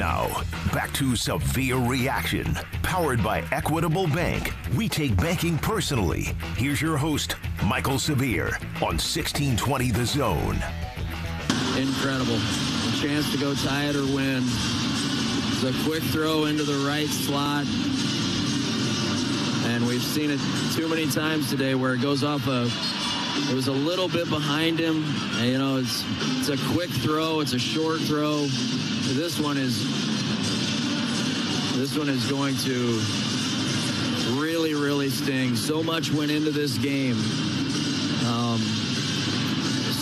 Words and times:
Now, 0.00 0.28
back 0.72 0.90
to 0.94 1.14
Severe 1.14 1.76
Reaction, 1.76 2.54
powered 2.82 3.22
by 3.22 3.44
Equitable 3.52 4.06
Bank. 4.06 4.54
We 4.74 4.88
take 4.88 5.14
banking 5.18 5.58
personally. 5.58 6.28
Here's 6.56 6.80
your 6.80 6.96
host, 6.96 7.36
Mike'l 7.58 8.00
Severe, 8.00 8.46
on 8.76 8.96
1620 8.96 9.90
The 9.90 10.06
Zone. 10.06 10.58
Incredible. 11.76 12.36
A 12.36 12.96
chance 12.98 13.30
to 13.32 13.36
go 13.36 13.54
tie 13.54 13.90
it 13.90 13.94
or 13.94 14.06
win. 14.06 14.42
It's 14.42 15.64
a 15.64 15.84
quick 15.84 16.02
throw 16.04 16.46
into 16.46 16.62
the 16.62 16.82
right 16.88 17.06
slot. 17.06 17.66
And 19.70 19.86
we've 19.86 20.02
seen 20.02 20.30
it 20.30 20.40
too 20.74 20.88
many 20.88 21.10
times 21.10 21.50
today 21.50 21.74
where 21.74 21.92
it 21.92 22.00
goes 22.00 22.24
off 22.24 22.46
a 22.46 22.70
it 23.50 23.54
was 23.54 23.68
a 23.68 23.72
little 23.72 24.08
bit 24.08 24.30
behind 24.30 24.78
him. 24.78 25.04
And, 25.34 25.46
you 25.46 25.58
know, 25.58 25.76
it's 25.76 26.02
it's 26.38 26.48
a 26.48 26.72
quick 26.72 26.88
throw, 26.88 27.40
it's 27.40 27.52
a 27.52 27.58
short 27.58 28.00
throw. 28.00 28.46
This 29.12 29.40
one 29.40 29.58
is 29.58 29.82
this 31.76 31.98
one 31.98 32.08
is 32.08 32.30
going 32.30 32.56
to 32.58 33.00
really, 34.40 34.74
really 34.74 35.10
sting. 35.10 35.56
So 35.56 35.82
much 35.82 36.12
went 36.12 36.30
into 36.30 36.52
this 36.52 36.78
game. 36.78 37.16
Um, 38.28 38.60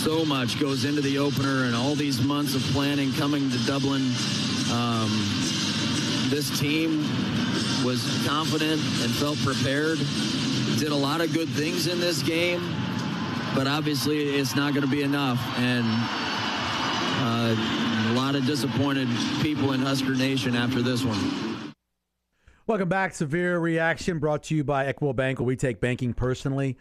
so 0.03 0.23
much 0.25 0.59
goes 0.59 0.85
into 0.85 1.01
the 1.01 1.17
opener 1.17 1.65
and 1.65 1.75
all 1.75 1.95
these 1.95 2.21
months 2.21 2.53
of 2.53 2.61
planning 2.71 3.11
coming 3.13 3.49
to 3.49 3.57
Dublin. 3.65 4.11
Um, 4.71 5.09
this 6.29 6.59
team 6.59 6.99
was 7.83 8.03
confident 8.27 8.79
and 9.01 9.11
felt 9.15 9.39
prepared. 9.39 9.97
Did 10.77 10.91
a 10.91 10.95
lot 10.95 11.21
of 11.21 11.33
good 11.33 11.49
things 11.49 11.87
in 11.87 11.99
this 11.99 12.21
game, 12.21 12.75
but 13.55 13.65
obviously 13.65 14.35
it's 14.37 14.55
not 14.55 14.73
going 14.73 14.85
to 14.85 14.91
be 14.91 15.01
enough. 15.01 15.39
And 15.57 15.85
uh, 17.21 17.88
lot 18.29 18.35
of 18.35 18.45
disappointed 18.45 19.07
people 19.41 19.71
in 19.71 19.79
Husker 19.79 20.13
Nation 20.13 20.55
after 20.55 20.83
this 20.83 21.03
one. 21.03 21.73
Welcome 22.67 22.87
back. 22.87 23.15
Severe 23.15 23.57
reaction 23.57 24.19
brought 24.19 24.43
to 24.43 24.55
you 24.55 24.63
by 24.63 24.85
Equitable 24.85 25.15
Bank, 25.15 25.39
where 25.39 25.47
we 25.47 25.55
take 25.55 25.81
banking 25.81 26.13
personally. 26.13 26.77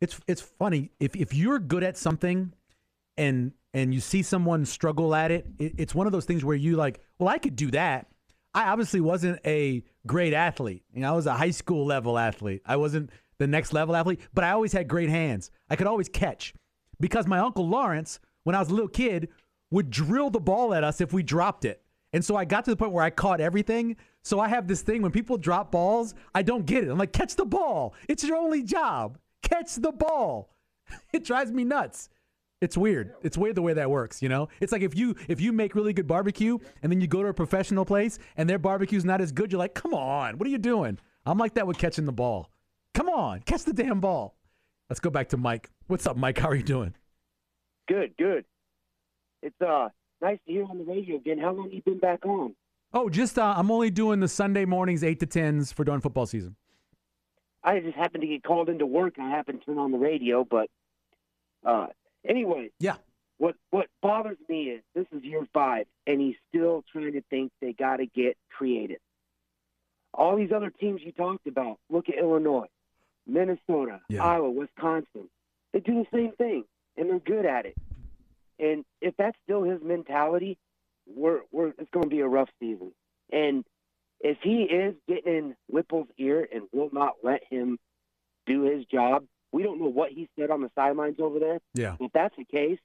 It's 0.00 0.18
it's 0.26 0.40
funny 0.40 0.90
if 0.98 1.14
if 1.14 1.32
you're 1.32 1.60
good 1.60 1.84
at 1.84 1.96
something, 1.96 2.52
and 3.16 3.52
and 3.72 3.94
you 3.94 4.00
see 4.00 4.22
someone 4.22 4.64
struggle 4.64 5.14
at 5.14 5.30
it, 5.30 5.46
it 5.60 5.74
it's 5.78 5.94
one 5.94 6.08
of 6.08 6.12
those 6.12 6.24
things 6.24 6.44
where 6.44 6.56
you 6.56 6.74
like, 6.74 7.00
well, 7.20 7.28
I 7.28 7.38
could 7.38 7.54
do 7.54 7.70
that. 7.70 8.08
I 8.52 8.64
obviously 8.70 9.00
wasn't 9.00 9.38
a 9.46 9.84
great 10.04 10.34
athlete. 10.34 10.82
You 10.92 11.02
know, 11.02 11.12
I 11.12 11.14
was 11.14 11.26
a 11.26 11.34
high 11.34 11.52
school 11.52 11.86
level 11.86 12.18
athlete. 12.18 12.62
I 12.66 12.74
wasn't 12.74 13.10
the 13.38 13.46
next 13.46 13.72
level 13.72 13.94
athlete, 13.94 14.18
but 14.34 14.42
I 14.42 14.50
always 14.50 14.72
had 14.72 14.88
great 14.88 15.10
hands. 15.10 15.52
I 15.70 15.76
could 15.76 15.86
always 15.86 16.08
catch 16.08 16.54
because 16.98 17.28
my 17.28 17.38
uncle 17.38 17.68
Lawrence, 17.68 18.18
when 18.42 18.56
I 18.56 18.58
was 18.58 18.70
a 18.70 18.74
little 18.74 18.88
kid, 18.88 19.28
would 19.70 19.90
drill 19.90 20.30
the 20.30 20.40
ball 20.40 20.74
at 20.74 20.84
us 20.84 21.00
if 21.00 21.12
we 21.12 21.22
dropped 21.22 21.64
it. 21.64 21.82
And 22.12 22.24
so 22.24 22.36
I 22.36 22.44
got 22.44 22.64
to 22.64 22.70
the 22.70 22.76
point 22.76 22.92
where 22.92 23.04
I 23.04 23.10
caught 23.10 23.40
everything. 23.40 23.96
So 24.22 24.40
I 24.40 24.48
have 24.48 24.66
this 24.66 24.82
thing 24.82 25.02
when 25.02 25.12
people 25.12 25.36
drop 25.36 25.70
balls, 25.70 26.14
I 26.34 26.42
don't 26.42 26.66
get 26.66 26.84
it. 26.84 26.90
I'm 26.90 26.98
like, 26.98 27.12
catch 27.12 27.36
the 27.36 27.44
ball. 27.44 27.94
It's 28.08 28.24
your 28.24 28.36
only 28.36 28.62
job. 28.62 29.18
Catch 29.42 29.76
the 29.76 29.92
ball. 29.92 30.54
It 31.12 31.22
drives 31.22 31.52
me 31.52 31.64
nuts. 31.64 32.08
It's 32.62 32.76
weird. 32.76 33.12
It's 33.22 33.36
weird 33.36 33.56
the 33.56 33.62
way 33.62 33.74
that 33.74 33.90
works, 33.90 34.22
you 34.22 34.28
know? 34.30 34.48
It's 34.58 34.72
like 34.72 34.82
if 34.82 34.96
you 34.96 35.14
if 35.28 35.38
you 35.40 35.52
make 35.52 35.74
really 35.74 35.92
good 35.92 36.06
barbecue 36.08 36.58
and 36.82 36.90
then 36.90 37.00
you 37.00 37.06
go 37.06 37.22
to 37.22 37.28
a 37.28 37.34
professional 37.34 37.84
place 37.84 38.18
and 38.36 38.48
their 38.48 38.58
barbecue's 38.58 39.04
not 39.04 39.20
as 39.20 39.30
good, 39.30 39.52
you're 39.52 39.58
like, 39.58 39.74
"Come 39.74 39.92
on. 39.94 40.38
What 40.38 40.46
are 40.46 40.50
you 40.50 40.58
doing?" 40.58 40.98
I'm 41.24 41.38
like 41.38 41.54
that 41.54 41.66
with 41.66 41.78
catching 41.78 42.06
the 42.06 42.12
ball. 42.12 42.50
Come 42.94 43.08
on, 43.08 43.40
catch 43.40 43.64
the 43.64 43.72
damn 43.72 44.00
ball. 44.00 44.34
Let's 44.88 44.98
go 44.98 45.10
back 45.10 45.28
to 45.28 45.36
Mike. 45.36 45.70
What's 45.86 46.06
up, 46.06 46.16
Mike? 46.16 46.38
How 46.38 46.48
are 46.48 46.54
you 46.54 46.62
doing? 46.62 46.94
Good, 47.86 48.16
good. 48.18 48.44
It's 49.42 49.60
uh 49.60 49.88
nice 50.20 50.38
to 50.46 50.52
hear 50.52 50.64
on 50.64 50.78
the 50.78 50.84
radio 50.84 51.16
again. 51.16 51.38
How 51.38 51.52
long 51.52 51.70
you 51.70 51.82
been 51.82 51.98
back 51.98 52.24
on? 52.26 52.54
Oh, 52.92 53.08
just 53.08 53.38
uh, 53.38 53.54
I'm 53.56 53.70
only 53.70 53.90
doing 53.90 54.20
the 54.20 54.28
Sunday 54.28 54.64
mornings 54.64 55.04
8 55.04 55.20
to 55.20 55.26
10s 55.26 55.74
for 55.74 55.84
during 55.84 56.00
football 56.00 56.24
season. 56.26 56.56
I 57.62 57.80
just 57.80 57.96
happened 57.96 58.22
to 58.22 58.26
get 58.26 58.42
called 58.42 58.70
into 58.70 58.86
work 58.86 59.14
and 59.18 59.26
I 59.26 59.30
happened 59.30 59.60
to 59.60 59.66
turn 59.66 59.78
on 59.78 59.92
the 59.92 59.98
radio, 59.98 60.44
but 60.44 60.68
uh 61.64 61.88
anyway, 62.26 62.70
Yeah. 62.80 62.96
what 63.38 63.56
what 63.70 63.86
bothers 64.02 64.38
me 64.48 64.70
is 64.70 64.82
this 64.94 65.06
is 65.12 65.22
year 65.22 65.46
five 65.52 65.86
and 66.06 66.20
he's 66.20 66.36
still 66.48 66.82
trying 66.90 67.12
to 67.12 67.22
think 67.30 67.52
they 67.60 67.72
gotta 67.72 68.06
get 68.06 68.36
creative. 68.56 68.98
All 70.14 70.36
these 70.36 70.50
other 70.52 70.70
teams 70.70 71.02
you 71.04 71.12
talked 71.12 71.46
about, 71.46 71.78
look 71.90 72.08
at 72.08 72.16
Illinois, 72.18 72.66
Minnesota, 73.26 74.00
Yeah. 74.08 74.24
Iowa, 74.24 74.50
Wisconsin. 74.50 75.28
They 75.72 75.80
do 75.80 75.94
the 76.02 76.06
same 76.16 76.32
thing 76.32 76.64
and 76.96 77.10
they're 77.10 77.18
good 77.20 77.44
at 77.44 77.66
it. 77.66 77.76
And 78.58 78.84
if 79.00 79.14
that's 79.16 79.36
still 79.44 79.62
his 79.62 79.80
mentality, 79.82 80.58
we're 81.06 81.40
we're 81.52 81.68
it's 81.78 81.90
going 81.92 82.04
to 82.04 82.10
be 82.10 82.20
a 82.20 82.28
rough 82.28 82.48
season. 82.60 82.92
And 83.32 83.64
if 84.20 84.38
he 84.42 84.62
is 84.62 84.94
getting 85.08 85.32
in 85.32 85.56
Whipple's 85.68 86.08
ear 86.18 86.46
and 86.52 86.64
will 86.72 86.90
not 86.92 87.14
let 87.22 87.42
him 87.48 87.78
do 88.46 88.62
his 88.62 88.84
job, 88.86 89.24
we 89.52 89.62
don't 89.62 89.80
know 89.80 89.88
what 89.88 90.10
he 90.10 90.28
said 90.38 90.50
on 90.50 90.62
the 90.62 90.70
sidelines 90.74 91.16
over 91.20 91.38
there. 91.38 91.60
Yeah. 91.74 91.96
If 92.00 92.12
that's 92.12 92.34
the 92.36 92.44
case, 92.44 92.78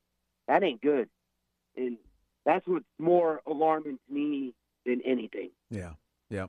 that 0.47 0.63
ain't 0.63 0.81
good. 0.81 1.09
And 1.75 1.97
that's 2.45 2.67
what's 2.67 2.85
more 2.99 3.41
alarming 3.47 3.97
to 4.07 4.13
me 4.13 4.53
than 4.85 5.01
anything. 5.05 5.49
Yeah. 5.69 5.93
Yeah. 6.29 6.47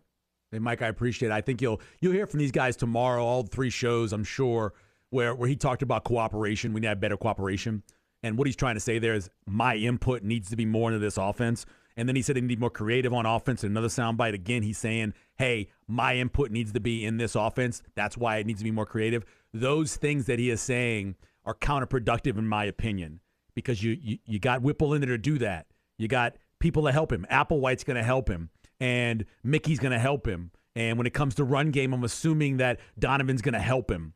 Hey, 0.50 0.58
Mike, 0.58 0.82
I 0.82 0.88
appreciate 0.88 1.30
it. 1.30 1.32
I 1.32 1.40
think 1.40 1.62
you'll 1.62 1.80
you'll 2.00 2.12
hear 2.12 2.26
from 2.26 2.38
these 2.38 2.52
guys 2.52 2.76
tomorrow, 2.76 3.24
all 3.24 3.42
three 3.42 3.70
shows, 3.70 4.12
I'm 4.12 4.24
sure, 4.24 4.74
where 5.10 5.34
where 5.34 5.48
he 5.48 5.56
talked 5.56 5.82
about 5.82 6.04
cooperation. 6.04 6.72
We 6.72 6.80
need 6.80 6.86
to 6.86 6.88
have 6.90 7.00
better 7.00 7.16
cooperation. 7.16 7.82
And 8.24 8.38
what 8.38 8.46
he's 8.46 8.56
trying 8.56 8.74
to 8.74 8.80
say 8.80 8.98
there 8.98 9.12
is 9.12 9.28
my 9.46 9.76
input 9.76 10.22
needs 10.22 10.48
to 10.48 10.56
be 10.56 10.64
more 10.64 10.88
into 10.90 10.98
this 10.98 11.18
offense. 11.18 11.66
And 11.94 12.08
then 12.08 12.16
he 12.16 12.22
said 12.22 12.36
they 12.36 12.40
need 12.40 12.58
more 12.58 12.70
creative 12.70 13.12
on 13.12 13.26
offense. 13.26 13.62
And 13.62 13.70
another 13.70 13.88
soundbite 13.88 14.32
again, 14.32 14.62
he's 14.62 14.78
saying, 14.78 15.12
hey, 15.36 15.68
my 15.86 16.16
input 16.16 16.50
needs 16.50 16.72
to 16.72 16.80
be 16.80 17.04
in 17.04 17.18
this 17.18 17.34
offense. 17.34 17.82
That's 17.94 18.16
why 18.16 18.38
it 18.38 18.46
needs 18.46 18.60
to 18.60 18.64
be 18.64 18.70
more 18.70 18.86
creative. 18.86 19.26
Those 19.52 19.96
things 19.96 20.24
that 20.24 20.38
he 20.38 20.48
is 20.48 20.62
saying 20.62 21.16
are 21.44 21.54
counterproductive 21.54 22.38
in 22.38 22.48
my 22.48 22.64
opinion, 22.64 23.20
because 23.54 23.82
you 23.82 23.98
you, 24.00 24.18
you 24.24 24.38
got 24.38 24.62
Whipple 24.62 24.94
in 24.94 25.02
there 25.02 25.10
to 25.10 25.18
do 25.18 25.36
that. 25.38 25.66
You 25.98 26.08
got 26.08 26.34
people 26.60 26.84
to 26.84 26.92
help 26.92 27.12
him. 27.12 27.26
Applewhite's 27.30 27.84
going 27.84 27.98
to 27.98 28.02
help 28.02 28.28
him, 28.28 28.48
and 28.80 29.26
Mickey's 29.44 29.78
going 29.78 29.92
to 29.92 29.98
help 29.98 30.26
him. 30.26 30.50
And 30.74 30.96
when 30.96 31.06
it 31.06 31.12
comes 31.12 31.34
to 31.34 31.44
run 31.44 31.70
game, 31.70 31.92
I'm 31.92 32.02
assuming 32.02 32.56
that 32.56 32.80
Donovan's 32.98 33.42
going 33.42 33.52
to 33.52 33.60
help 33.60 33.90
him. 33.90 34.14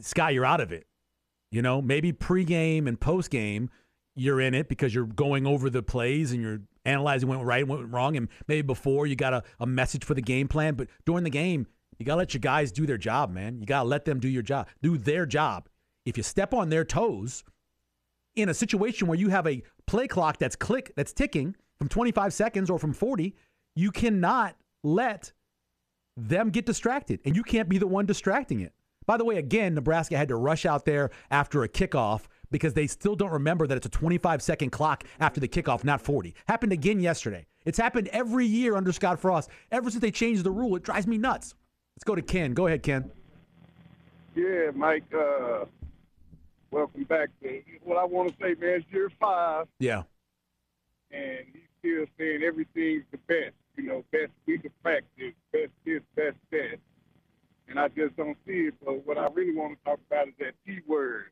Sky, 0.00 0.30
you're 0.30 0.44
out 0.44 0.60
of 0.60 0.72
it. 0.72 0.86
You 1.50 1.62
know, 1.62 1.82
maybe 1.82 2.12
pregame 2.12 2.86
and 2.86 2.98
postgame, 2.98 3.68
you're 4.14 4.40
in 4.40 4.54
it 4.54 4.68
because 4.68 4.94
you're 4.94 5.06
going 5.06 5.46
over 5.46 5.70
the 5.70 5.82
plays 5.82 6.32
and 6.32 6.42
you're 6.42 6.60
analyzing 6.84 7.28
what 7.28 7.38
went 7.38 7.48
right 7.48 7.60
and 7.60 7.68
what 7.68 7.78
went 7.80 7.92
wrong. 7.92 8.16
And 8.16 8.28
maybe 8.46 8.62
before 8.62 9.06
you 9.06 9.16
got 9.16 9.34
a, 9.34 9.42
a 9.58 9.66
message 9.66 10.04
for 10.04 10.14
the 10.14 10.22
game 10.22 10.48
plan. 10.48 10.74
But 10.74 10.88
during 11.06 11.24
the 11.24 11.30
game, 11.30 11.66
you 11.98 12.06
got 12.06 12.14
to 12.14 12.18
let 12.18 12.34
your 12.34 12.40
guys 12.40 12.72
do 12.72 12.86
their 12.86 12.98
job, 12.98 13.30
man. 13.30 13.60
You 13.60 13.66
got 13.66 13.82
to 13.82 13.88
let 13.88 14.04
them 14.04 14.20
do 14.20 14.28
your 14.28 14.42
job, 14.42 14.68
do 14.82 14.96
their 14.96 15.26
job. 15.26 15.68
If 16.06 16.16
you 16.16 16.22
step 16.22 16.54
on 16.54 16.70
their 16.70 16.84
toes 16.84 17.44
in 18.36 18.48
a 18.48 18.54
situation 18.54 19.06
where 19.06 19.18
you 19.18 19.28
have 19.28 19.46
a 19.46 19.62
play 19.86 20.06
clock 20.06 20.38
that's 20.38 20.56
click 20.56 20.92
that's 20.96 21.12
ticking 21.12 21.56
from 21.78 21.88
25 21.88 22.32
seconds 22.32 22.70
or 22.70 22.78
from 22.78 22.92
40, 22.92 23.34
you 23.76 23.90
cannot 23.90 24.56
let 24.82 25.32
them 26.16 26.50
get 26.50 26.66
distracted, 26.66 27.20
and 27.24 27.36
you 27.36 27.42
can't 27.42 27.68
be 27.68 27.78
the 27.78 27.86
one 27.86 28.06
distracting 28.06 28.60
it. 28.60 28.72
By 29.10 29.16
the 29.16 29.24
way, 29.24 29.38
again, 29.38 29.74
Nebraska 29.74 30.16
had 30.16 30.28
to 30.28 30.36
rush 30.36 30.64
out 30.64 30.84
there 30.84 31.10
after 31.32 31.64
a 31.64 31.68
kickoff 31.68 32.28
because 32.52 32.74
they 32.74 32.86
still 32.86 33.16
don't 33.16 33.32
remember 33.32 33.66
that 33.66 33.76
it's 33.76 33.86
a 33.86 33.88
25 33.88 34.40
second 34.40 34.70
clock 34.70 35.02
after 35.18 35.40
the 35.40 35.48
kickoff, 35.48 35.82
not 35.82 36.00
40. 36.00 36.32
Happened 36.46 36.72
again 36.72 37.00
yesterday. 37.00 37.44
It's 37.64 37.76
happened 37.76 38.06
every 38.12 38.46
year 38.46 38.76
under 38.76 38.92
Scott 38.92 39.18
Frost. 39.18 39.50
Ever 39.72 39.90
since 39.90 40.00
they 40.00 40.12
changed 40.12 40.44
the 40.44 40.52
rule, 40.52 40.76
it 40.76 40.84
drives 40.84 41.08
me 41.08 41.18
nuts. 41.18 41.56
Let's 41.96 42.04
go 42.04 42.14
to 42.14 42.22
Ken. 42.22 42.54
Go 42.54 42.68
ahead, 42.68 42.84
Ken. 42.84 43.10
Yeah, 44.36 44.70
Mike. 44.76 45.12
Uh, 45.12 45.64
welcome 46.70 47.02
back. 47.02 47.30
To, 47.42 47.62
what 47.82 47.98
I 47.98 48.04
want 48.04 48.28
to 48.28 48.34
say, 48.40 48.54
man, 48.60 48.76
it's 48.76 48.86
year 48.92 49.10
five, 49.18 49.66
Yeah. 49.80 50.04
and 51.10 51.46
he's 51.52 51.62
still 51.80 52.06
saying 52.16 52.44
everything's 52.44 53.02
the 53.10 53.18
best. 53.26 53.56
You 53.76 53.88
know, 53.88 54.04
best 54.12 54.30
week 54.46 54.64
of 54.66 54.82
practice, 54.84 55.34
best 55.52 55.72
this, 55.84 56.00
best 56.14 56.36
that. 56.52 56.60
And 56.70 56.80
I 57.80 57.88
just 57.88 58.16
don't 58.16 58.36
see 58.46 58.68
it. 58.68 58.74
But 58.84 59.06
what 59.06 59.18
I 59.18 59.28
really 59.32 59.54
want 59.54 59.78
to 59.78 59.84
talk 59.84 60.00
about 60.10 60.28
is 60.28 60.34
that 60.38 60.54
T 60.66 60.80
word, 60.86 61.26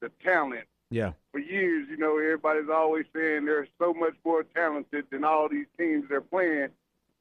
the 0.00 0.10
talent 0.24 0.66
Yeah. 0.90 1.12
For 1.32 1.38
years, 1.38 1.86
you 1.90 1.96
know, 1.96 2.18
everybody's 2.18 2.70
always 2.72 3.06
saying 3.14 3.44
they're 3.44 3.68
so 3.78 3.94
much 3.94 4.14
more 4.24 4.42
talented 4.42 5.06
than 5.10 5.24
all 5.24 5.48
these 5.48 5.66
teams 5.78 6.06
they're 6.08 6.20
playing, 6.20 6.70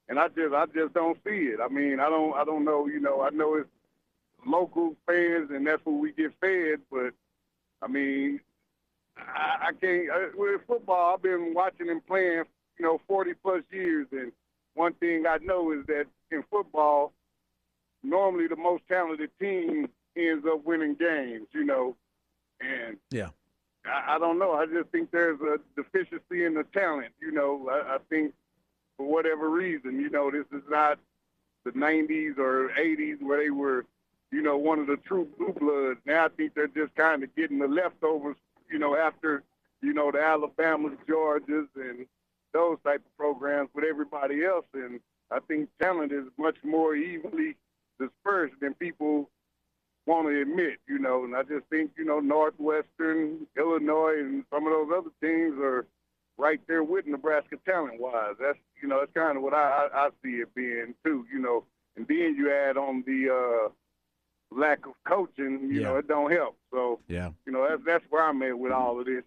and 0.08 0.20
I 0.20 0.28
just 0.30 0.54
I 0.54 0.66
just 0.68 0.94
don't 0.94 1.18
see 1.24 1.50
it. 1.54 1.60
I 1.64 1.68
mean, 1.68 2.00
I 2.00 2.10
don't 2.10 2.34
I 2.36 2.44
don't 2.44 2.66
know. 2.66 2.88
You 2.88 3.00
know, 3.00 3.22
I 3.22 3.30
know 3.30 3.56
it's 3.56 3.70
local 4.46 4.96
fans 5.06 5.50
and 5.52 5.68
that's 5.68 5.86
what 5.86 6.00
we 6.00 6.12
get 6.14 6.34
fed, 6.40 6.80
but 6.92 7.14
I 7.82 7.88
mean, 7.88 8.40
I, 9.18 9.68
I 9.68 9.72
can't. 9.80 10.10
Uh, 10.10 10.14
I, 10.14 10.30
with 10.34 10.62
football, 10.68 11.14
I've 11.14 11.22
been 11.22 11.54
watching 11.54 11.90
and 11.90 12.06
playing, 12.06 12.44
you 12.78 12.86
know, 12.86 13.02
40 13.08 13.34
plus 13.44 13.64
years, 13.72 14.08
and 14.12 14.32
one 14.74 14.94
thing 14.94 15.26
I 15.28 15.38
know 15.38 15.72
is 15.72 15.86
that 15.88 16.06
in 16.32 16.44
football, 16.50 17.14
normally 18.04 18.48
the 18.48 18.56
most 18.56 18.84
talented 18.88 19.30
team 19.40 19.90
ends 20.16 20.46
up 20.46 20.66
winning 20.66 20.96
games. 20.96 21.48
You 21.52 21.64
know, 21.64 21.96
and 22.62 22.98
Yeah. 23.12 23.30
I, 23.86 24.16
I 24.16 24.20
don't 24.20 24.40
know. 24.40 24.54
I 24.54 24.66
just 24.66 24.90
think 24.90 25.12
there's 25.12 25.40
a 25.42 25.58
deficiency 25.76 26.46
in 26.46 26.54
the 26.54 26.64
talent. 26.74 27.14
You 27.22 27.32
know, 27.32 27.70
I, 27.70 27.96
I 27.96 27.98
think 28.10 28.34
for 28.98 29.08
whatever 29.08 29.50
reason, 29.50 30.00
you 30.00 30.10
know, 30.10 30.30
this 30.30 30.46
is 30.52 30.64
not 30.70 31.00
the 31.66 31.72
90s 31.72 32.38
or 32.38 32.70
80s 32.78 33.22
where 33.22 33.42
they 33.42 33.50
were, 33.50 33.86
you 34.32 34.42
know, 34.42 34.58
one 34.58 34.80
of 34.80 34.88
the 34.88 34.98
true 34.98 35.28
blue 35.38 35.54
bloods. 35.54 36.00
Now 36.06 36.26
I 36.26 36.30
think 36.30 36.54
they're 36.54 36.68
just 36.68 36.96
kind 36.96 37.24
of 37.24 37.34
getting 37.36 37.60
the 37.60 37.68
leftovers, 37.68 38.36
you 38.70 38.80
know, 38.80 38.96
after, 38.96 39.44
you 39.82 39.94
know, 39.94 40.12
the 40.12 40.22
Alabamas, 40.22 40.98
Georgias, 41.08 41.68
and 41.76 42.06
those 42.54 42.78
type 42.84 43.02
of 43.06 43.18
programs 43.18 43.70
with 43.74 43.86
everybody 43.86 44.44
else. 44.44 44.66
And 44.74 45.00
I 45.32 45.40
think 45.40 45.70
talent 45.80 46.12
is 46.12 46.26
much 46.38 46.58
more 46.64 46.96
evenly 46.96 47.56
dispersed 48.00 48.56
than 48.62 48.74
people 48.76 49.30
want 50.06 50.28
to 50.28 50.42
admit, 50.42 50.80
you 50.88 51.00
know. 51.00 51.24
And 51.24 51.36
I 51.36 51.44
just 51.44 51.66
think, 51.70 51.92
you 51.98 52.06
know, 52.06 52.20
Northwestern, 52.20 53.46
Illinois, 53.58 54.20
and 54.20 54.44
some 54.52 54.66
of 54.66 54.74
those 54.74 54.90
other 54.98 55.12
teams 55.22 55.60
are 55.62 55.86
right 56.38 56.60
there 56.68 56.84
with 56.84 57.06
Nebraska 57.06 57.58
talent-wise. 57.66 58.36
That's, 58.40 58.58
you 58.82 58.88
know, 58.88 59.00
that's 59.02 59.12
kind 59.14 59.38
of 59.38 59.44
what 59.44 59.54
I, 59.54 59.88
I, 59.94 60.06
I 60.06 60.10
see 60.24 60.36
it 60.42 60.54
being 60.56 60.94
too, 61.06 61.26
you 61.32 61.40
know. 61.40 61.66
And 61.98 62.08
then 62.08 62.36
you 62.38 62.52
add 62.52 62.78
on 62.78 63.04
the 63.06 63.30
uh, 63.68 63.70
lack 64.58 64.86
of 64.86 64.94
coaching, 65.06 65.70
you 65.70 65.82
Yeah. 65.82 65.88
know, 65.90 65.98
it 65.98 66.08
don't 66.08 66.32
help. 66.32 66.58
So, 66.72 67.00
Yeah. 67.08 67.32
you 67.46 67.52
know, 67.52 67.68
that's 67.70 67.82
that's 67.86 68.06
where 68.10 68.24
I'm 68.24 68.42
at 68.44 68.58
with 68.58 68.72
all 68.72 69.00
of 69.00 69.06
this. 69.06 69.24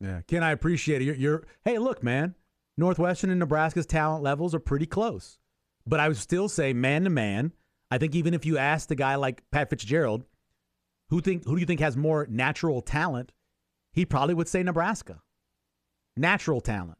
Yeah. 0.00 0.20
Ken, 0.28 0.42
I 0.44 0.52
appreciate 0.52 1.00
it. 1.02 1.06
You're, 1.06 1.14
you're 1.16 1.44
hey, 1.64 1.78
look, 1.78 2.02
man. 2.02 2.34
Northwestern 2.76 3.30
and 3.30 3.40
Nebraska's 3.40 3.86
talent 3.86 4.22
levels 4.22 4.54
are 4.54 4.60
pretty 4.60 4.86
close. 4.86 5.38
But 5.86 5.98
I 5.98 6.06
would 6.06 6.18
still 6.18 6.48
say 6.48 6.72
man 6.72 7.04
to 7.04 7.10
man, 7.10 7.52
I 7.90 7.98
think 7.98 8.14
even 8.14 8.34
if 8.34 8.44
you 8.44 8.58
asked 8.58 8.90
a 8.90 8.94
guy 8.94 9.14
like 9.14 9.42
Pat 9.50 9.70
Fitzgerald, 9.70 10.24
who 11.10 11.20
think 11.20 11.44
who 11.44 11.54
do 11.54 11.60
you 11.60 11.66
think 11.66 11.80
has 11.80 11.96
more 11.96 12.26
natural 12.28 12.82
talent, 12.82 13.32
he 13.92 14.04
probably 14.04 14.34
would 14.34 14.48
say 14.48 14.62
Nebraska. 14.62 15.22
Natural 16.16 16.60
talent. 16.60 16.98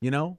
You 0.00 0.10
know? 0.10 0.38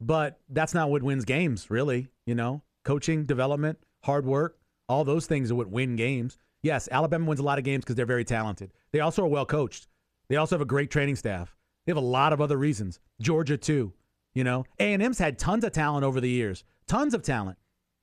But 0.00 0.40
that's 0.48 0.74
not 0.74 0.90
what 0.90 1.02
wins 1.02 1.24
games, 1.24 1.70
really, 1.70 2.08
you 2.26 2.34
know? 2.34 2.62
Coaching, 2.84 3.24
development, 3.24 3.78
hard 4.04 4.26
work, 4.26 4.58
all 4.88 5.04
those 5.04 5.26
things 5.26 5.50
are 5.50 5.54
what 5.54 5.70
win 5.70 5.96
games. 5.96 6.38
Yes, 6.62 6.88
Alabama 6.90 7.26
wins 7.26 7.40
a 7.40 7.44
lot 7.44 7.58
of 7.58 7.64
games 7.64 7.84
because 7.84 7.96
they're 7.96 8.06
very 8.06 8.24
talented. 8.24 8.72
They 8.92 9.00
also 9.00 9.24
are 9.24 9.28
well 9.28 9.46
coached. 9.46 9.88
They 10.28 10.36
also 10.36 10.56
have 10.56 10.62
a 10.62 10.66
great 10.66 10.90
training 10.90 11.16
staff. 11.16 11.54
They 11.84 11.90
have 11.90 11.96
a 11.96 12.00
lot 12.00 12.32
of 12.32 12.40
other 12.40 12.56
reasons. 12.56 13.00
Georgia 13.20 13.56
too. 13.56 13.92
You 14.34 14.44
know, 14.44 14.64
A 14.78 14.92
and 14.92 15.02
M's 15.02 15.18
had 15.18 15.38
tons 15.38 15.64
of 15.64 15.72
talent 15.72 16.04
over 16.04 16.20
the 16.20 16.28
years, 16.28 16.62
tons 16.86 17.14
of 17.14 17.22
talent, 17.22 17.56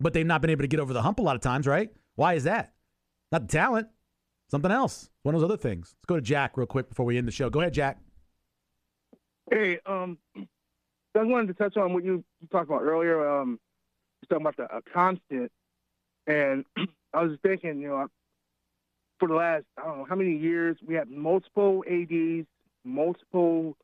but 0.04 0.14
they've 0.14 0.26
not 0.26 0.42
been 0.42 0.50
able 0.52 0.62
to 0.64 0.68
get 0.68 0.80
over 0.80 0.94
the 0.94 1.02
hump 1.02 1.20
a 1.20 1.22
lot 1.22 1.36
of 1.36 1.42
times, 1.42 1.66
right? 1.66 1.90
Why 2.16 2.34
is 2.34 2.44
that? 2.44 2.74
Not 3.32 3.48
the 3.48 3.52
talent, 3.52 3.88
something 4.52 4.72
else. 4.72 5.10
One 5.24 5.34
of 5.34 5.42
those 5.42 5.50
other 5.50 5.58
things. 5.58 5.96
Let's 5.98 6.06
go 6.06 6.16
to 6.16 6.22
Jack 6.22 6.58
real 6.58 6.68
quick 6.68 6.90
before 6.90 7.06
we 7.06 7.18
end 7.18 7.28
the 7.28 7.32
show. 7.32 7.50
Go 7.50 7.62
ahead, 7.62 7.74
Jack. 7.74 8.00
Hey, 9.50 9.80
um, 9.86 10.18
I 10.36 11.24
wanted 11.24 11.48
to 11.48 11.54
touch 11.54 11.78
on 11.78 11.94
what 11.94 12.04
you, 12.04 12.24
you 12.42 12.48
talked 12.52 12.70
about 12.70 12.82
earlier. 12.82 13.28
Um, 13.42 13.60
you're 14.22 14.40
talking 14.40 14.46
about 14.48 14.58
the 14.58 14.76
a 14.76 14.82
constant, 14.82 15.52
and 16.28 16.66
I 17.14 17.24
was 17.24 17.38
thinking, 17.44 17.80
you 17.82 17.90
know, 17.90 18.08
for 19.20 19.28
the 19.28 19.36
last 19.36 19.66
I 19.78 19.84
don't 19.86 20.00
know 20.00 20.06
how 20.06 20.16
many 20.16 20.36
years 20.36 20.78
we 20.86 20.96
had 20.96 21.10
multiple 21.10 21.84
ads, 21.90 22.48
multiple 22.84 23.78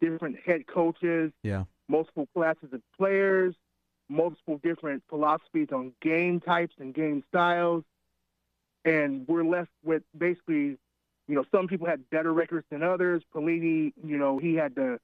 different 0.00 0.36
head 0.44 0.66
coaches, 0.66 1.32
Yeah. 1.42 1.64
multiple 1.88 2.26
classes 2.34 2.68
of 2.72 2.80
players, 2.96 3.54
multiple 4.10 4.60
different 4.62 5.02
philosophies 5.08 5.68
on 5.72 5.92
game 6.02 6.40
types 6.40 6.74
and 6.78 6.92
game 6.92 7.22
styles, 7.28 7.84
and 8.84 9.26
we're 9.28 9.44
left 9.44 9.70
with 9.84 10.02
basically, 10.16 10.76
you 11.28 11.34
know, 11.34 11.44
some 11.52 11.68
people 11.68 11.86
had 11.86 12.08
better 12.10 12.32
records 12.32 12.66
than 12.70 12.82
others. 12.82 13.22
Pelini, 13.34 13.92
you 14.04 14.18
know, 14.18 14.38
he 14.38 14.54
had 14.54 14.74
the 14.74 14.98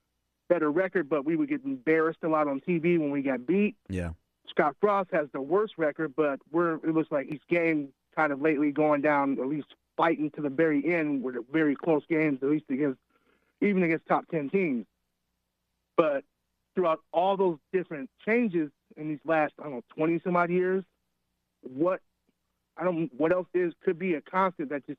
better 0.49 0.71
record, 0.71 1.09
but 1.09 1.25
we 1.25 1.37
would 1.37 1.49
get 1.49 1.65
embarrassed 1.65 2.21
a 2.23 2.29
lot 2.29 2.49
on 2.49 2.61
TV 2.61 2.99
when 2.99 3.11
we 3.11 3.23
got 3.23 3.47
beat. 3.47 3.77
Yeah. 3.89 4.11
Scott 4.49 4.77
Frost 4.81 5.11
has 5.13 5.29
the 5.33 5.41
worst 5.41 5.75
record, 5.77 6.15
but 6.17 6.41
we're 6.51 6.75
it 6.77 6.95
looks 6.95 7.11
like 7.11 7.29
each 7.31 7.47
game 7.49 7.89
kind 8.15 8.33
of 8.33 8.41
lately 8.41 8.73
going 8.73 9.03
down, 9.03 9.39
at 9.39 9.47
least 9.47 9.69
fighting 9.97 10.31
to 10.31 10.41
the 10.41 10.49
very 10.49 10.95
end 10.95 11.23
with 11.23 11.37
very 11.53 11.77
close 11.77 12.03
games, 12.09 12.39
at 12.43 12.49
least 12.49 12.65
against 12.71 12.99
even 13.61 13.83
against 13.83 14.07
top 14.07 14.27
ten 14.29 14.49
teams. 14.49 14.87
But 15.97 16.25
throughout 16.75 17.01
all 17.13 17.37
those 17.37 17.59
different 17.73 18.11
changes 18.25 18.71
in 18.97 19.09
these 19.09 19.19
last 19.25 19.53
I 19.59 19.65
don't 19.65 19.73
know 19.73 19.83
twenty 19.95 20.21
some 20.25 20.37
odd 20.37 20.51
years, 20.51 20.85
what 21.63 22.01
I 22.77 22.85
don't 22.85 23.11
what 23.17 23.33
else 23.33 23.49
is 23.55 23.73
could 23.85 23.99
be 23.99 24.15
a 24.15 24.21
constant 24.21 24.71
that 24.71 24.87
just 24.87 24.99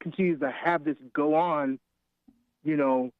continues 0.00 0.40
to 0.40 0.50
have 0.50 0.84
this 0.84 0.96
go 1.12 1.34
on, 1.34 1.78
you 2.62 2.76
know, 2.76 3.10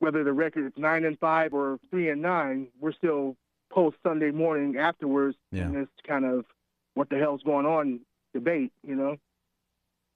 whether 0.00 0.22
the 0.24 0.32
record 0.32 0.66
is 0.66 0.72
nine 0.76 1.04
and 1.04 1.18
five 1.18 1.52
or 1.54 1.78
three 1.90 2.08
and 2.10 2.22
nine, 2.22 2.68
we're 2.80 2.92
still 2.92 3.36
post 3.70 3.96
Sunday 4.02 4.30
morning 4.30 4.76
afterwards 4.76 5.36
in 5.52 5.58
Yeah. 5.58 5.80
this 5.80 5.88
kind 6.06 6.24
of 6.24 6.44
what 6.94 7.08
the 7.10 7.18
hell's 7.18 7.42
going 7.42 7.66
on 7.66 8.00
debate, 8.34 8.72
you 8.82 8.94
know? 8.94 9.16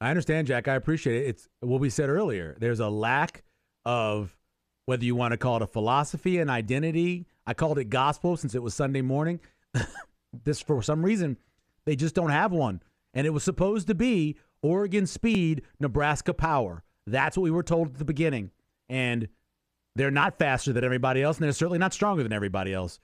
I 0.00 0.10
understand, 0.10 0.46
Jack. 0.48 0.66
I 0.68 0.74
appreciate 0.74 1.22
it. 1.22 1.28
It's 1.28 1.48
what 1.60 1.80
we 1.80 1.88
said 1.90 2.08
earlier. 2.08 2.56
There's 2.58 2.80
a 2.80 2.88
lack 2.88 3.44
of 3.84 4.36
whether 4.86 5.04
you 5.04 5.14
want 5.14 5.32
to 5.32 5.38
call 5.38 5.56
it 5.56 5.62
a 5.62 5.66
philosophy, 5.66 6.38
an 6.38 6.50
identity. 6.50 7.26
I 7.46 7.54
called 7.54 7.78
it 7.78 7.84
gospel 7.84 8.36
since 8.36 8.54
it 8.54 8.62
was 8.62 8.74
Sunday 8.74 9.02
morning. 9.02 9.40
this, 10.44 10.60
for 10.60 10.82
some 10.82 11.04
reason, 11.04 11.36
they 11.84 11.96
just 11.96 12.14
don't 12.14 12.30
have 12.30 12.52
one. 12.52 12.82
And 13.14 13.26
it 13.26 13.30
was 13.30 13.44
supposed 13.44 13.86
to 13.88 13.94
be 13.94 14.36
Oregon 14.62 15.06
speed, 15.06 15.62
Nebraska 15.80 16.32
power. 16.34 16.82
That's 17.06 17.36
what 17.36 17.42
we 17.42 17.50
were 17.50 17.62
told 17.62 17.88
at 17.88 17.98
the 17.98 18.04
beginning. 18.04 18.50
And 18.88 19.28
they're 19.94 20.10
not 20.10 20.38
faster 20.38 20.72
than 20.72 20.84
everybody 20.84 21.22
else, 21.22 21.36
and 21.36 21.44
they're 21.44 21.52
certainly 21.52 21.78
not 21.78 21.92
stronger 21.92 22.22
than 22.22 22.32
everybody 22.32 22.72
else. 22.72 22.98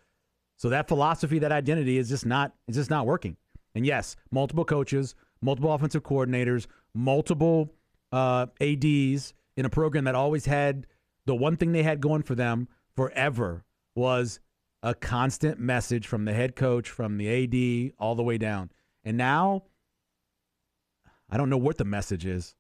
So 0.57 0.71
that 0.71 0.89
philosophy, 0.89 1.39
that 1.41 1.53
identity 1.53 1.99
is 1.99 2.09
just 2.09 2.27
not 2.27 2.53
is 2.67 2.77
just 2.77 2.91
not 2.91 3.07
working. 3.07 3.37
And 3.75 3.87
yes, 3.87 4.17
multiple 4.31 4.65
coaches, 4.65 5.15
multiple 5.41 5.73
offensive 5.73 6.03
coordinators, 6.03 6.67
multiple 6.95 7.73
uh, 8.11 8.47
ads 8.61 9.35
in 9.57 9.65
a 9.65 9.71
program 9.71 10.05
that 10.05 10.15
always 10.15 10.47
had 10.47 10.87
the 11.29 11.35
one 11.35 11.59
thing 11.59 11.73
they 11.73 11.83
had 11.83 12.01
going 12.01 12.23
for 12.23 12.35
them 12.35 12.67
forever 12.97 13.63
was 13.95 14.41
a 14.83 14.95
constant 14.95 15.61
message 15.61 16.07
from 16.07 16.25
the 16.25 16.33
head 16.33 16.57
coach, 16.57 16.89
from 16.89 17.19
the 17.19 17.29
AD, 17.29 17.93
all 17.99 18.15
the 18.15 18.23
way 18.23 18.39
down. 18.39 18.71
And 19.05 19.19
now, 19.19 19.65
I 21.29 21.37
don't 21.37 21.51
know 21.51 21.59
what 21.59 21.77
the 21.77 21.85
message 21.85 22.25
is. 22.25 22.55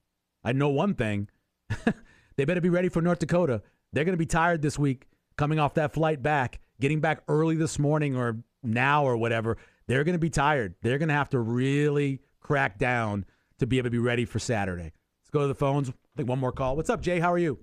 I 0.45 0.53
know 0.53 0.69
one 0.69 0.95
thing: 0.95 1.31
they 2.37 2.45
better 2.45 2.61
be 2.61 2.69
ready 2.69 2.91
for 2.91 3.01
North 3.01 3.21
Dakota. 3.21 3.63
They're 3.95 4.05
going 4.05 4.13
to 4.13 4.19
be 4.19 4.27
tired 4.27 4.61
this 4.61 4.79
week, 4.79 5.09
coming 5.39 5.59
off 5.59 5.73
that 5.75 5.95
flight 5.95 6.23
back, 6.23 6.61
getting 6.79 7.01
back 7.01 7.23
early 7.27 7.57
this 7.57 7.79
morning 7.79 8.17
or 8.17 8.37
now 8.63 9.03
or 9.03 9.17
whatever. 9.17 9.57
They're 9.87 10.05
going 10.05 10.13
to 10.13 10.19
be 10.19 10.29
tired. 10.29 10.75
They're 10.83 10.99
going 10.99 11.09
to 11.09 11.15
have 11.15 11.31
to 11.31 11.39
really 11.39 12.21
crack 12.41 12.79
down 12.79 13.25
to 13.61 13.67
be 13.67 13.79
able 13.79 13.87
to 13.87 13.93
be 13.93 13.99
ready 13.99 14.27
for 14.27 14.39
Saturday. 14.39 14.93
Let's 15.23 15.31
go 15.33 15.41
to 15.41 15.47
the 15.47 15.55
phones. 15.55 15.89
I 15.89 15.93
think 16.19 16.29
one 16.29 16.39
more 16.39 16.53
call. 16.53 16.77
What's 16.77 16.91
up, 16.91 17.01
Jay? 17.01 17.19
How 17.19 17.33
are 17.33 17.39
you? 17.39 17.61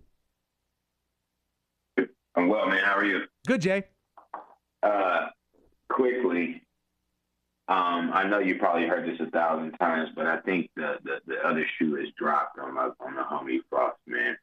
I'm 2.35 2.47
well, 2.49 2.67
man. 2.67 2.83
How 2.83 2.97
are 2.97 3.05
you? 3.05 3.21
Good, 3.47 3.61
Jay. 3.61 3.83
Uh, 4.83 5.27
quickly, 5.89 6.61
um, 7.67 8.11
I 8.13 8.27
know 8.27 8.39
you 8.39 8.59
probably 8.59 8.87
heard 8.87 9.07
this 9.07 9.19
a 9.25 9.29
thousand 9.31 9.71
times, 9.73 10.09
but 10.15 10.27
I 10.27 10.37
think 10.41 10.69
the, 10.75 10.97
the, 11.03 11.19
the 11.25 11.47
other 11.47 11.65
shoe 11.77 11.95
has 11.95 12.09
dropped 12.17 12.59
on 12.59 12.75
my, 12.75 12.89
on 12.99 13.15
the 13.15 13.21
homie 13.21 13.59
Frost, 13.69 13.97
man. 14.05 14.37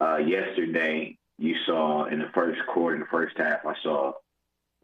Uh, 0.00 0.16
yesterday, 0.16 1.16
you 1.38 1.54
saw 1.66 2.06
in 2.06 2.18
the 2.18 2.30
first 2.34 2.60
quarter, 2.66 2.96
in 2.96 3.00
the 3.00 3.06
first 3.06 3.36
half, 3.38 3.64
I 3.64 3.74
saw 3.82 4.12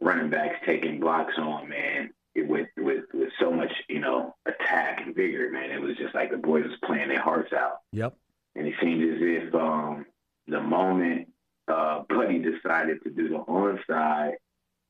running 0.01 0.31
backs 0.31 0.57
taking 0.65 1.01
blocks 1.01 1.35
on, 1.39 1.69
man, 1.69 2.11
it, 2.35 2.47
with, 2.47 2.69
with, 2.77 3.05
with 3.13 3.31
so 3.41 3.51
much, 3.51 3.73
you 3.89 3.99
know, 3.99 4.37
attack 4.47 5.01
and 5.05 5.15
vigor, 5.15 5.51
man. 5.51 5.71
It 5.71 5.81
was 5.81 5.97
just 5.97 6.15
like 6.15 6.31
the 6.31 6.37
boys 6.37 6.65
was 6.65 6.79
playing 6.85 7.09
their 7.09 7.21
hearts 7.21 7.53
out. 7.53 7.79
Yep. 7.93 8.15
And 8.55 8.67
it 8.67 8.75
seemed 8.81 9.03
as 9.03 9.19
if 9.21 9.55
um, 9.55 10.07
the 10.47 10.61
moment 10.61 11.29
uh, 11.71 12.03
Buddy 12.09 12.39
decided 12.39 13.03
to 13.05 13.11
do 13.11 13.29
the 13.29 13.39
onside, 13.39 14.35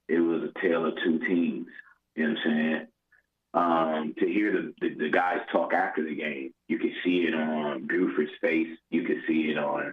it 0.09 0.21
was 0.21 0.43
a 0.43 0.61
tale 0.61 0.87
of 0.87 0.95
two 1.05 1.19
teams. 1.21 1.67
You 2.17 2.29
know 2.29 2.35
what 2.35 2.39
I'm 2.39 2.51
saying? 2.51 2.87
Um, 3.53 4.15
to 4.19 4.27
hear 4.27 4.53
the, 4.53 4.75
the, 4.81 4.95
the 4.95 5.11
guys 5.11 5.39
talk 5.51 5.73
after 5.73 6.05
the 6.05 6.15
game, 6.15 6.53
you 6.69 6.79
could 6.79 6.93
see 7.05 7.23
it 7.23 7.35
on 7.35 7.87
Buford's 7.87 8.31
face. 8.41 8.77
You 8.91 9.03
could 9.05 9.23
see 9.27 9.51
it 9.51 9.59
on, 9.59 9.93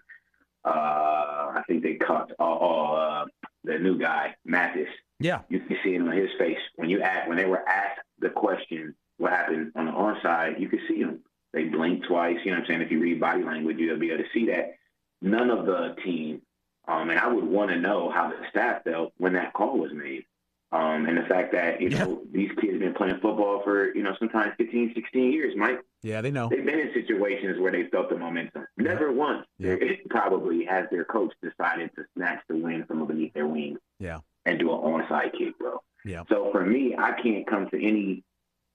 uh, 0.64 0.70
I 0.70 1.64
think 1.68 1.82
they 1.82 1.96
cut 1.96 2.32
uh, 2.40 2.56
uh, 2.56 3.26
the 3.64 3.80
new 3.80 3.98
guy, 3.98 4.36
Mathis. 4.46 4.90
Yeah. 5.20 5.42
You 5.50 5.60
can 5.62 5.78
see 5.84 5.96
it 5.96 6.02
on 6.02 6.12
his 6.12 6.30
face 6.38 6.60
when 6.76 6.90
you 6.90 7.02
ask 7.02 7.28
when 7.28 7.38
they 7.38 7.46
were 7.46 7.68
asked 7.68 8.02
the 8.20 8.30
question, 8.30 8.96
what 9.18 9.32
happened 9.32 9.72
on 9.76 9.86
the 9.86 9.92
onside. 9.92 10.60
You 10.60 10.70
could 10.70 10.82
see 10.88 11.02
them. 11.04 11.22
They 11.54 11.64
blinked 11.64 12.08
twice. 12.08 12.38
You 12.44 12.52
know 12.52 12.58
what 12.58 12.66
I'm 12.66 12.68
saying? 12.68 12.82
If 12.82 12.92
you 12.92 13.00
read 13.00 13.20
body 13.20 13.44
language, 13.44 13.78
you'll 13.80 13.98
be 13.98 14.12
able 14.12 14.24
to 14.24 14.30
see 14.34 14.46
that. 14.48 14.76
None 15.22 15.50
of 15.50 15.66
the 15.66 15.96
team, 16.04 16.42
um, 16.88 17.10
and 17.10 17.20
I 17.20 17.28
would 17.28 17.44
want 17.44 17.70
to 17.72 17.78
know 17.78 18.10
how 18.10 18.30
the 18.30 18.36
staff 18.50 18.84
felt 18.84 19.14
when 19.18 19.34
that 19.34 19.54
call 19.54 19.78
was 19.78 19.92
made. 19.94 20.26
Um, 20.72 21.06
and 21.06 21.18
the 21.18 21.22
fact 21.24 21.54
that, 21.54 21.80
you 21.82 21.90
know, 21.90 22.22
these 22.34 22.50
kids 22.60 22.74
have 22.74 22.82
been 22.82 22.94
playing 22.94 23.20
football 23.22 23.62
for, 23.64 23.96
you 23.96 24.04
know, 24.04 24.14
sometimes 24.20 24.52
15, 24.58 24.92
16 24.96 25.32
years, 25.32 25.54
Mike. 25.56 25.80
Yeah, 26.04 26.20
they 26.20 26.30
know. 26.30 26.50
They've 26.50 26.66
been 26.66 26.80
in 26.80 26.92
situations 26.94 27.58
where 27.60 27.72
they 27.72 27.86
felt 27.86 28.10
the 28.10 28.18
momentum. 28.18 28.68
Never 28.78 29.12
once 29.14 29.46
Yeah. 29.58 29.72
it 29.80 30.10
probably 30.10 30.66
has 30.66 30.86
their 30.92 31.06
coach 31.06 31.34
decided 31.42 31.92
to 31.96 32.04
snatch 32.16 32.42
the 32.50 32.58
win 32.58 32.84
from 32.86 33.06
beneath 33.08 33.34
their 33.34 33.48
wings 33.48 33.80
Yeah. 34.00 34.20
and 34.46 34.60
do 34.60 34.70
an 34.74 34.78
onside 34.80 35.32
kick, 35.38 35.58
bro. 35.58 35.82
Yeah. 36.04 36.24
So 36.30 36.52
for 36.52 36.66
me, 36.66 36.96
I 36.98 37.14
can't 37.14 37.48
come 37.48 37.70
to 37.70 37.78
any 37.82 38.24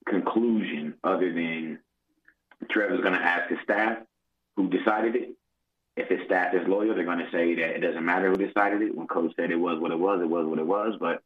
conclusion 0.07 0.95
other 1.03 1.31
than 1.31 1.79
Trevor's 2.69 3.01
going 3.01 3.13
to 3.13 3.19
ask 3.23 3.49
his 3.49 3.59
staff 3.63 3.99
who 4.55 4.69
decided 4.69 5.15
it. 5.15 5.29
If 5.95 6.09
his 6.09 6.25
staff 6.25 6.53
is 6.55 6.67
loyal, 6.67 6.95
they're 6.95 7.05
going 7.05 7.19
to 7.19 7.31
say 7.31 7.53
that 7.55 7.75
it 7.75 7.81
doesn't 7.81 8.05
matter 8.05 8.29
who 8.29 8.37
decided 8.37 8.81
it. 8.81 8.95
When 8.95 9.07
coach 9.07 9.33
said 9.35 9.51
it 9.51 9.57
was 9.57 9.79
what 9.79 9.91
it 9.91 9.99
was, 9.99 10.21
it 10.21 10.29
was 10.29 10.47
what 10.47 10.59
it 10.59 10.65
was. 10.65 10.95
But 10.99 11.21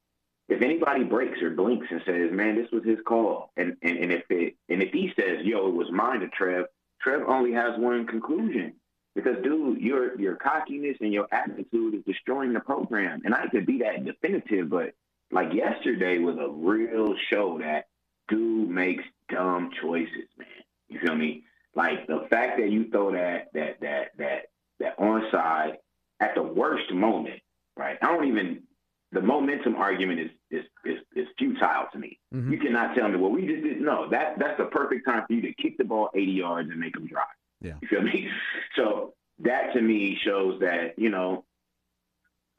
if 0.49 0.61
anybody 0.61 1.03
breaks 1.03 1.41
or 1.41 1.51
blinks 1.51 1.87
and 1.89 2.01
says, 2.05 2.31
"Man, 2.31 2.55
this 2.55 2.71
was 2.71 2.83
his 2.83 2.99
call," 3.05 3.51
and 3.55 3.77
and, 3.81 3.97
and 3.97 4.11
if 4.11 4.23
it 4.29 4.55
and 4.69 4.81
if 4.81 4.91
he 4.91 5.13
says, 5.17 5.45
"Yo, 5.45 5.67
it 5.67 5.73
was 5.73 5.91
mine," 5.91 6.19
to 6.19 6.27
Trev, 6.29 6.65
Trev 7.01 7.23
only 7.27 7.53
has 7.53 7.77
one 7.79 8.07
conclusion. 8.07 8.73
Because, 9.15 9.41
dude, 9.43 9.81
your 9.81 10.19
your 10.19 10.35
cockiness 10.35 10.97
and 11.01 11.11
your 11.11 11.27
attitude 11.31 11.95
is 11.95 12.03
destroying 12.05 12.53
the 12.53 12.59
program. 12.59 13.21
And 13.25 13.33
I 13.33 13.47
could 13.47 13.65
be 13.65 13.79
that 13.79 14.05
definitive, 14.05 14.69
but 14.69 14.93
like 15.31 15.53
yesterday 15.53 16.19
was 16.19 16.37
a 16.37 16.49
real 16.49 17.15
show 17.31 17.57
that 17.59 17.87
dude 18.27 18.69
makes 18.69 19.03
dumb 19.29 19.71
choices, 19.81 20.27
man. 20.37 20.47
You 20.87 20.99
feel 20.99 21.15
me? 21.15 21.43
Like 21.75 22.07
the 22.07 22.27
fact 22.29 22.59
that 22.59 22.69
you 22.69 22.89
throw 22.89 23.11
that 23.11 23.49
that 23.53 23.81
that 23.81 24.11
that 24.17 24.45
that 24.79 24.97
onside 24.99 25.75
at 26.19 26.35
the 26.35 26.43
worst 26.43 26.91
moment, 26.93 27.39
right? 27.75 27.97
I 28.01 28.07
don't 28.07 28.25
even 28.27 28.63
the 29.11 29.21
momentum 29.21 29.75
argument 29.75 30.19
is 30.19 30.31
is 30.51 30.65
is, 30.85 30.99
is 31.15 31.27
futile 31.37 31.87
to 31.93 31.97
me. 31.99 32.19
Mhm. 32.33 32.51
You 32.51 32.59
cannot 32.59 32.95
tell 32.95 33.07
me, 33.07 33.17
well, 33.17 33.31
we 33.31 33.45
just 33.47 33.63
didn't 33.63 33.83
know. 33.83 34.09
That 34.09 34.37
that's 34.39 34.57
the 34.57 34.65
perfect 34.65 35.05
time 35.07 35.23
for 35.27 35.33
you 35.33 35.41
to 35.41 35.53
kick 35.53 35.77
the 35.77 35.85
ball 35.85 36.09
80 36.13 36.31
yards 36.31 36.69
and 36.69 36.79
make 36.79 36.93
them 36.93 37.07
drive. 37.07 37.25
Yeah. 37.61 37.75
You 37.81 37.87
feel 37.87 38.01
me? 38.01 38.29
So 38.75 39.13
that 39.39 39.73
to 39.73 39.81
me 39.81 40.19
shows 40.23 40.59
that, 40.59 40.99
you 40.99 41.09
know, 41.09 41.45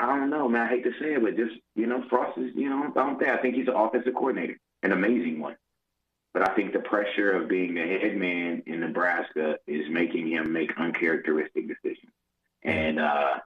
I 0.00 0.06
don't 0.06 0.30
know, 0.30 0.48
man. 0.48 0.62
I 0.62 0.68
hate 0.68 0.84
to 0.84 0.92
say 1.00 1.14
it, 1.14 1.22
but 1.22 1.36
just, 1.36 1.54
you 1.76 1.86
know, 1.86 2.02
Frost 2.08 2.38
is, 2.38 2.50
you 2.56 2.68
know, 2.68 2.92
I 2.96 2.98
don't 3.06 3.18
think 3.18 3.30
I 3.30 3.36
think 3.38 3.54
he's 3.54 3.68
an 3.68 3.74
offensive 3.74 4.14
coordinator, 4.14 4.58
an 4.82 4.92
amazing 4.92 5.38
one. 5.40 5.56
But 6.38 6.50
I 6.50 6.54
think 6.54 6.72
the 6.72 6.78
pressure 6.78 7.32
of 7.32 7.48
being 7.48 7.74
the 7.74 7.80
head 7.80 8.16
man 8.16 8.62
in 8.66 8.78
Nebraska 8.78 9.58
is 9.66 9.90
making 9.90 10.28
him 10.28 10.52
make 10.52 10.70
uncharacteristic 10.78 11.66
decisions. 11.66 12.12
And 12.62 13.00
uh 13.00 13.38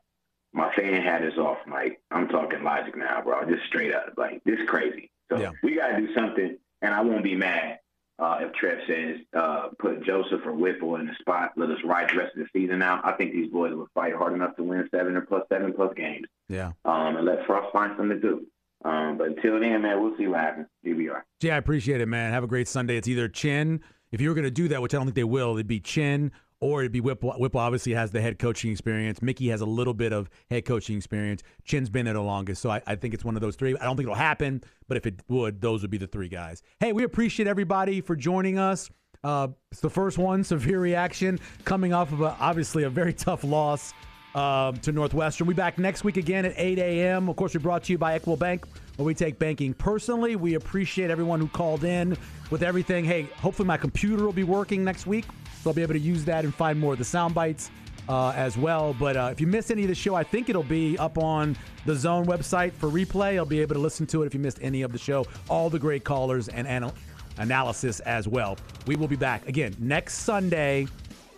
my 0.52 0.70
fan 0.74 1.00
hat 1.00 1.24
is 1.24 1.38
off, 1.38 1.56
Mike. 1.66 2.02
I'm 2.10 2.28
talking 2.28 2.62
logic 2.62 2.94
now, 2.94 3.22
bro. 3.22 3.46
Just 3.48 3.64
straight 3.66 3.94
up. 3.94 4.12
Like 4.18 4.44
this 4.44 4.60
is 4.60 4.68
crazy. 4.68 5.10
So 5.30 5.38
Yeah. 5.38 5.52
we 5.62 5.76
gotta 5.76 5.96
do 6.06 6.12
something 6.12 6.58
and 6.82 6.92
I 6.92 7.00
won't 7.00 7.24
be 7.24 7.34
mad 7.34 7.78
uh, 8.18 8.40
if 8.42 8.52
Trev 8.52 8.80
says 8.86 9.20
uh, 9.34 9.68
put 9.78 10.04
Joseph 10.04 10.42
or 10.44 10.52
Whipple 10.52 10.96
in 10.96 11.06
the 11.06 11.14
spot, 11.18 11.52
let 11.56 11.70
us 11.70 11.78
ride 11.84 12.10
the 12.10 12.18
rest 12.18 12.36
of 12.36 12.42
the 12.44 12.48
season 12.60 12.82
out. 12.82 13.00
I 13.06 13.12
think 13.12 13.32
these 13.32 13.50
boys 13.50 13.72
will 13.72 13.88
fight 13.94 14.14
hard 14.14 14.34
enough 14.34 14.54
to 14.56 14.62
win 14.64 14.86
seven 14.94 15.16
or 15.16 15.22
plus 15.22 15.44
seven 15.50 15.72
plus 15.72 15.94
games, 15.96 16.26
Yeah. 16.48 16.72
um, 16.84 17.16
and 17.16 17.24
let 17.24 17.46
Frost 17.46 17.72
find 17.72 17.92
something 17.96 18.20
to 18.20 18.20
do. 18.20 18.46
Um, 18.84 19.16
but 19.18 19.28
until 19.28 19.60
then, 19.60 19.82
man, 19.82 20.02
we'll 20.02 20.16
see 20.16 20.26
what 20.26 20.40
happens. 20.40 20.66
Here 20.82 20.96
we 20.96 21.08
are. 21.08 21.24
Jay, 21.40 21.50
I 21.50 21.56
appreciate 21.56 22.00
it, 22.00 22.06
man. 22.06 22.32
Have 22.32 22.44
a 22.44 22.48
great 22.48 22.68
Sunday. 22.68 22.96
It's 22.96 23.08
either 23.08 23.28
Chin, 23.28 23.80
if 24.10 24.20
you 24.20 24.28
were 24.28 24.34
going 24.34 24.44
to 24.44 24.50
do 24.50 24.68
that, 24.68 24.82
which 24.82 24.94
I 24.94 24.98
don't 24.98 25.06
think 25.06 25.16
they 25.16 25.24
will, 25.24 25.54
it'd 25.54 25.66
be 25.66 25.80
Chin 25.80 26.32
or 26.60 26.80
it'd 26.80 26.92
be 26.92 27.00
Whipple. 27.00 27.32
Whipple 27.32 27.60
obviously 27.60 27.92
has 27.92 28.12
the 28.12 28.20
head 28.20 28.38
coaching 28.38 28.70
experience. 28.70 29.20
Mickey 29.20 29.48
has 29.48 29.60
a 29.60 29.66
little 29.66 29.94
bit 29.94 30.12
of 30.12 30.30
head 30.48 30.64
coaching 30.64 30.96
experience. 30.96 31.42
Chin's 31.64 31.90
been 31.90 32.04
there 32.04 32.14
the 32.14 32.20
longest. 32.20 32.62
So 32.62 32.70
I, 32.70 32.80
I 32.86 32.94
think 32.94 33.14
it's 33.14 33.24
one 33.24 33.34
of 33.34 33.42
those 33.42 33.56
three. 33.56 33.76
I 33.76 33.84
don't 33.84 33.96
think 33.96 34.06
it'll 34.06 34.14
happen, 34.14 34.62
but 34.86 34.96
if 34.96 35.04
it 35.06 35.22
would, 35.28 35.60
those 35.60 35.82
would 35.82 35.90
be 35.90 35.98
the 35.98 36.06
three 36.06 36.28
guys. 36.28 36.62
Hey, 36.78 36.92
we 36.92 37.02
appreciate 37.02 37.48
everybody 37.48 38.00
for 38.00 38.14
joining 38.14 38.58
us. 38.58 38.88
Uh, 39.24 39.48
it's 39.70 39.80
the 39.80 39.90
first 39.90 40.18
one, 40.18 40.44
severe 40.44 40.80
reaction, 40.80 41.38
coming 41.64 41.92
off 41.92 42.12
of 42.12 42.20
a, 42.20 42.36
obviously 42.40 42.84
a 42.84 42.90
very 42.90 43.12
tough 43.12 43.44
loss 43.44 43.92
um, 44.34 44.76
to 44.78 44.92
Northwestern. 44.92 45.46
We 45.46 45.54
back 45.54 45.78
next 45.78 46.04
week 46.04 46.16
again 46.16 46.44
at 46.44 46.54
8 46.56 46.78
a.m. 46.78 47.28
Of 47.28 47.36
course, 47.36 47.54
we're 47.54 47.60
brought 47.60 47.84
to 47.84 47.92
you 47.92 47.98
by 47.98 48.16
Equal 48.16 48.36
Bank, 48.36 48.66
where 48.96 49.06
we 49.06 49.14
take 49.14 49.38
banking 49.38 49.74
personally. 49.74 50.36
We 50.36 50.54
appreciate 50.54 51.10
everyone 51.10 51.40
who 51.40 51.48
called 51.48 51.84
in 51.84 52.16
with 52.50 52.62
everything. 52.62 53.04
Hey, 53.04 53.22
hopefully 53.36 53.66
my 53.66 53.76
computer 53.76 54.24
will 54.24 54.32
be 54.32 54.44
working 54.44 54.84
next 54.84 55.06
week, 55.06 55.26
so 55.62 55.70
I'll 55.70 55.74
be 55.74 55.82
able 55.82 55.94
to 55.94 56.00
use 56.00 56.24
that 56.24 56.44
and 56.44 56.54
find 56.54 56.78
more 56.78 56.92
of 56.94 56.98
the 56.98 57.04
sound 57.04 57.34
bites 57.34 57.70
uh, 58.08 58.30
as 58.30 58.56
well. 58.56 58.94
But 58.98 59.16
uh, 59.16 59.28
if 59.32 59.40
you 59.40 59.46
miss 59.46 59.70
any 59.70 59.82
of 59.82 59.88
the 59.88 59.94
show, 59.94 60.14
I 60.14 60.24
think 60.24 60.48
it'll 60.48 60.62
be 60.62 60.98
up 60.98 61.18
on 61.18 61.56
the 61.86 61.94
Zone 61.94 62.26
website 62.26 62.72
for 62.72 62.88
replay. 62.88 63.36
I'll 63.36 63.44
be 63.44 63.60
able 63.60 63.74
to 63.74 63.80
listen 63.80 64.06
to 64.08 64.22
it 64.22 64.26
if 64.26 64.34
you 64.34 64.40
missed 64.40 64.58
any 64.62 64.82
of 64.82 64.92
the 64.92 64.98
show. 64.98 65.26
All 65.48 65.70
the 65.70 65.78
great 65.78 66.04
callers 66.04 66.48
and 66.48 66.66
anal- 66.66 66.94
analysis 67.38 68.00
as 68.00 68.28
well. 68.28 68.56
We 68.86 68.96
will 68.96 69.08
be 69.08 69.16
back 69.16 69.48
again 69.48 69.74
next 69.78 70.18
Sunday. 70.18 70.88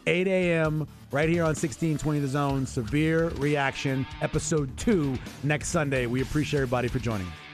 8 0.06 0.26
a.m. 0.26 0.86
right 1.14 1.28
here 1.28 1.42
on 1.42 1.50
1620 1.50 2.18
The 2.18 2.26
Zone. 2.26 2.66
Severe 2.66 3.28
Reaction, 3.36 4.04
Episode 4.20 4.76
2, 4.76 5.16
next 5.44 5.68
Sunday. 5.68 6.06
We 6.06 6.22
appreciate 6.22 6.58
everybody 6.58 6.88
for 6.88 6.98
joining 6.98 7.28
us. 7.28 7.53